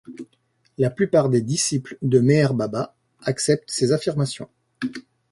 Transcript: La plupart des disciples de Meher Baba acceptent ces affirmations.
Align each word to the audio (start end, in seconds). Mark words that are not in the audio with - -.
La 0.79 0.89
plupart 0.89 1.29
des 1.29 1.43
disciples 1.43 1.99
de 2.01 2.17
Meher 2.19 2.55
Baba 2.55 2.95
acceptent 3.21 3.69
ces 3.69 3.91
affirmations. 3.91 4.49